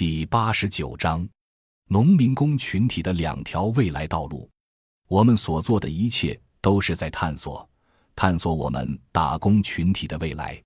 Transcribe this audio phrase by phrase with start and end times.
[0.00, 1.28] 第八十九章：
[1.88, 4.48] 农民工群体的两条未来道路。
[5.08, 7.68] 我们所做的一切都是在探索，
[8.16, 10.58] 探索我们打工群体的未来。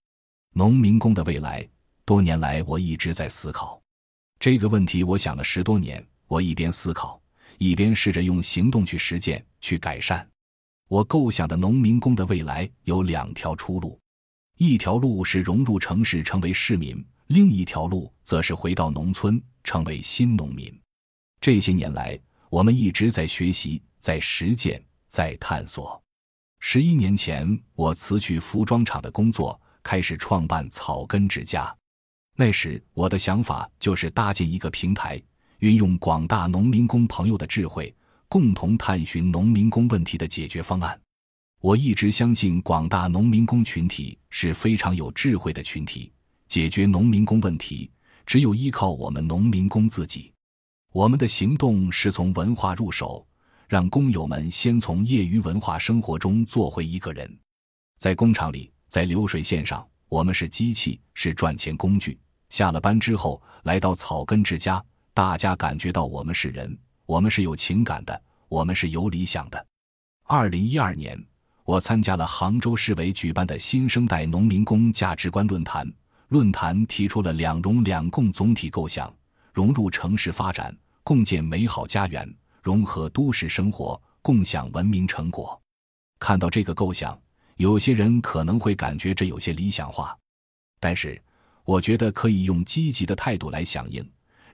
[0.53, 1.69] 农民工的未来，
[2.05, 3.83] 多年来我一直在思考
[4.39, 5.03] 这个问题。
[5.03, 7.21] 我想了十多年，我一边思考，
[7.59, 10.25] 一边试着用行动去实践、去改善。
[10.87, 13.99] 我构想的农民工的未来有两条出路：
[14.59, 17.05] 一条路是融入城市，成为市民。
[17.29, 20.73] 另一条路则是回到农村，成为新农民。
[21.41, 22.19] 这些年来，
[22.51, 26.03] 我们一直在学习，在实践，在探索。
[26.61, 31.75] 十一年前，我辞去服装厂的工作，开始创办草根之家。
[32.37, 35.21] 那时，我的想法就是搭建一个平台，
[35.61, 37.95] 运用广大农民工朋友的智慧，
[38.29, 41.01] 共同探寻农民工问题的解决方案。
[41.61, 46.13] 我一直相信，广大农民工群体是非常有智慧的群体。
[46.55, 47.91] 解决农民工问题，
[48.25, 50.33] 只有依靠我们农民工自己。
[50.93, 53.27] 我们的行动是从文化入手，
[53.69, 57.29] 让工友们先从业余文化生活中做回一个人。
[57.99, 62.17] 在工厂里，在流水线上，我们是机器，是赚钱工具。
[62.51, 64.81] 下了班之后，来到草根之家，
[65.13, 69.67] 大家感觉到我们是人，我们是有情感的，我们是有理想的。
[70.23, 71.21] 二零一二年，
[71.65, 75.93] 我参加了杭州市委举办的新生代农民工价值观论坛。
[76.29, 79.15] 论坛提出了“两融两共”总体构想，
[79.53, 82.27] 融入城市发展，共建美好家园；
[82.63, 85.61] 融合都市生活，共享文明成果。
[86.19, 87.21] 看到这个构想，
[87.57, 90.17] 有些人可能会感觉这有些理想化，
[90.81, 91.21] 但是
[91.65, 94.05] 我觉得可以用积极的态度来响应，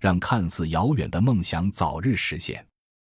[0.01, 2.67] 让看似遥远的梦想早日实现。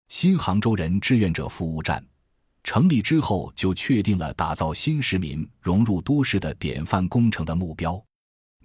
[0.09, 2.06] 新杭州人志愿者服务站
[2.64, 8.02] 成立之后，就确定了打造新市民、融入都市的典范工程的目标。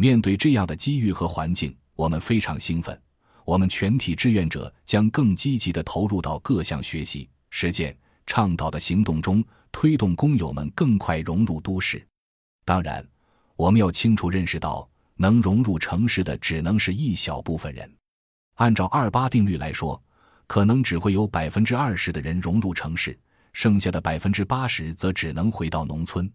[0.00, 2.96] 面对这样的机遇和环境，我们非常兴奋。
[3.44, 12.06] 我们全体志愿者将更积极地投入到各项学习、实践、倡导的行动中，推动工友们更快融入都市。
[12.64, 13.04] 当然，
[13.56, 17.92] 我们要清楚认识到，能融入城市的只能是一小部分人。
[18.54, 20.00] 按照二八定律来说，
[20.47, 23.19] 可能只会有百分之二十的人融入城市，
[23.53, 26.32] 剩下的百分之八十则只能回到农村。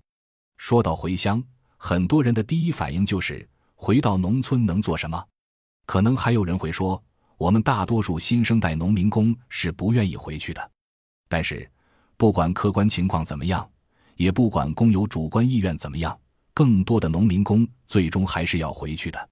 [0.58, 1.42] 说到回乡，
[1.78, 3.48] 很多人的第一反应就是。
[3.84, 5.22] 回到农村能做什么？
[5.86, 7.04] 可能还有人会说，
[7.38, 10.72] 我们大多数新生代农民工是不愿意回去的。
[11.28, 11.70] 但是，
[12.16, 13.70] 不管客观情况怎么样，
[14.16, 16.18] 也不管工友主观意愿怎么样，
[16.54, 19.30] 更多的农民工最终还是要回去的。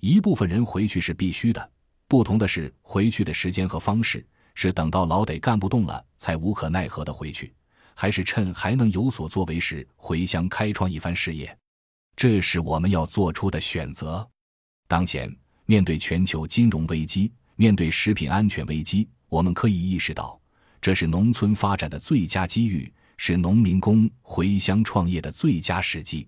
[0.00, 1.70] 一部分人回去是必须的，
[2.06, 4.22] 不同的是回去的时间和方式：
[4.54, 7.50] 是等到老得干不动了才无可奈何的回去，
[7.94, 11.58] 还是趁还能有所作为时回乡开创一番事业？
[12.16, 14.26] 这是我们要做出的选择。
[14.88, 15.30] 当前
[15.66, 20.40] 面对全球金融危机，面对食品安全危机，我们可以意识到，
[20.80, 26.26] 这是农村发展的最佳机遇，是农民工回乡创业的最佳时机。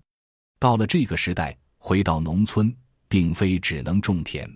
[0.59, 2.71] 到了这个时代，回到农村，
[3.07, 4.47] 并非只能种田。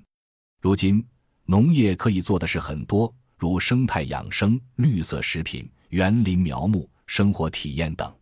[0.62, 1.04] 如今，
[1.46, 8.14] 农业可以做的是很多，如生态养生、绿色食品、园林苗木、生活体验等。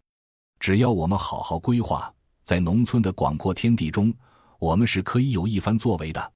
[0.59, 2.13] 只要我们好好规划。
[2.51, 4.13] 在农村的广阔天地中，
[4.59, 6.33] 我们是可以有一番作为的。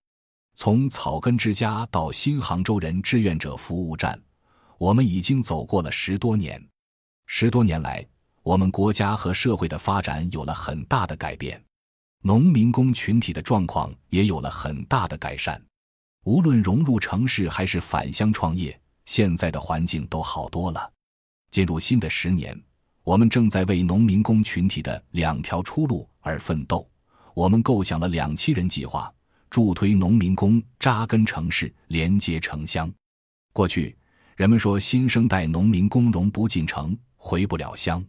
[0.53, 4.17] 从草根之家到新杭州人志愿者服务站，
[4.77, 6.65] 我们已经走过了十多年。
[7.25, 8.07] 十多年来，
[8.43, 11.61] 我们国家和社会的发展有了很大的改变，
[12.21, 15.61] 农民工群体的状况也有了很大的改善。
[16.23, 20.93] 无论融入城市还是返乡创业，现在的环境都好多了。
[21.51, 22.57] 进入新的十年。
[23.05, 26.89] 我们正在为农民工群体的两条出路而奋斗。
[27.35, 29.13] 我们构想了两栖人计划，
[29.47, 32.91] 助推农民工扎根城市，连接城乡。
[33.53, 33.95] 过去，
[34.35, 38.03] 人们说新生代农民工融不进城，回不了乡。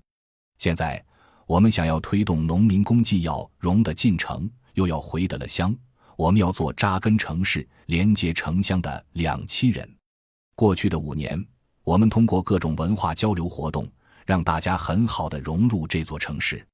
[0.57, 1.05] 现在，
[1.45, 5.77] 我们想要推动农民工既要融得进城，又要回得了乡。
[6.17, 9.87] 我们要做扎根城市、连接城乡的两栖人。
[10.55, 11.47] 过去的五年，
[11.85, 13.87] 我们通过各种文化交流活动。
[14.27, 16.67] 让大家很好的融入这座城市，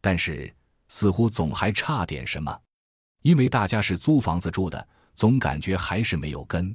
[0.00, 0.54] 但是
[0.88, 2.56] 似乎总还差点什么，
[3.22, 6.74] 因为大家是租房子住的，总感觉还是没有根。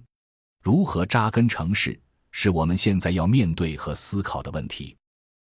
[0.61, 1.97] 如何扎根城市，
[2.31, 4.97] 是我们现在要面对和思考的问题。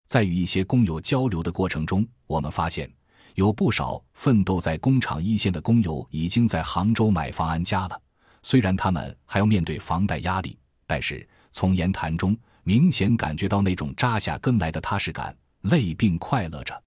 [0.06, 2.90] 在与一些工友交流的过程中，我们发现
[3.34, 8.02] 有不少奋斗在工厂一线的工友已经在杭州买房安家了。
[8.42, 12.34] 虽然他们还要面对房贷压力，但是从言谈中。
[12.62, 16.82] 明显感觉到那种扎下根来的踏实感，累并快乐着。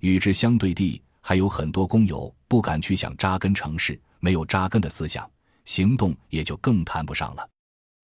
[0.00, 5.30] 与之相对地，还有很多工友不敢去想扎根城市，没有扎根的思想，
[5.64, 7.48] 行动也就更谈不上了。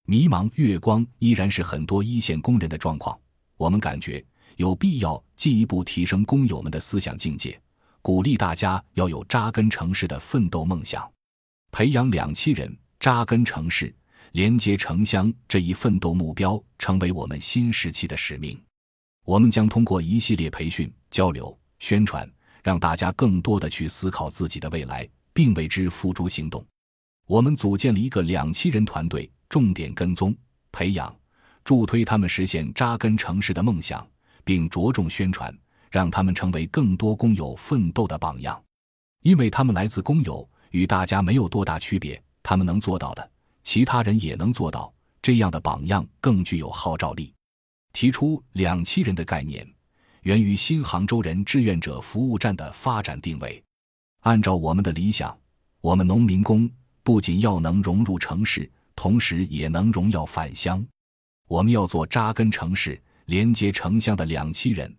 [0.05, 3.19] 迷茫月光依然是很多一线工人的状况。
[3.57, 4.25] 我们感觉
[4.57, 7.59] 有必要进一步提升工友们的思想境界，
[8.03, 11.11] 鼓励大家要有扎根城市的奋斗梦想，
[11.73, 13.93] 培养两栖人扎根城市、
[14.37, 18.63] 连接城乡这一奋斗目标，成为我们新时期的使命。
[19.25, 22.31] 我们将通过一系列培训、交流、宣传，
[22.63, 26.63] 让大家更多的去思考自己的未来，并为之付诸行动。
[27.27, 29.27] 我们组建了一个两栖人团队。
[29.49, 30.37] 重点跟踪、
[30.71, 31.17] 培养、
[31.65, 34.07] 助推他们实现扎根城市的梦想，
[34.45, 35.57] 并着重宣传，
[35.91, 38.63] 让他们成为更多工友奋斗的榜样。
[39.23, 42.23] 因为他们来自工友，与大家没有多大区别。
[42.43, 43.31] 他们能做到的，
[43.67, 44.95] 其他人也能做到。
[45.21, 47.35] 这样的榜样更具有号召力。
[47.93, 49.69] 提出“两栖人”的概念，
[50.23, 53.61] 源于新杭州人志愿者服务站的发展定位。
[54.21, 55.37] 按照我们的理想，
[55.81, 56.71] 我们农民工
[57.03, 58.71] 不仅要能融入城市。
[58.95, 60.83] 同时也能荣耀返乡。
[61.49, 64.97] 我们要做扎根城市、连接城乡的两栖人。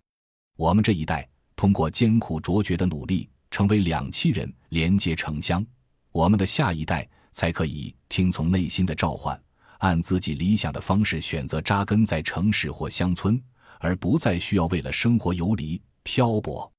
[0.56, 5.66] 我们这一代通过艰苦卓绝的努力，成为两栖人，连接城乡。
[6.12, 9.40] 我们的下一代才可以听从内心的召唤，
[9.78, 13.40] 按自己理想的方式选择扎根在城市或乡村，
[13.78, 16.74] 而不再需要为了生活游离漂泊。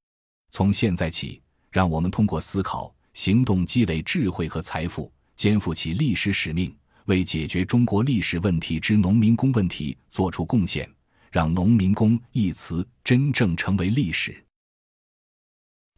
[0.51, 1.41] 从现在起，
[1.71, 6.75] 让我们通过思考、行动积累智慧和财富，肩负起历史使命。
[7.05, 10.93] 为解决中国历史问题之农民工问题做出贡献，
[11.31, 14.45] 让“农民工”一词真正成为历史。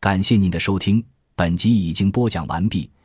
[0.00, 1.02] 感谢您的收听，
[1.34, 2.90] 本集已经播讲完毕。